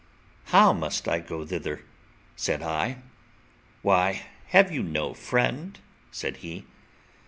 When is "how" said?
0.45-0.73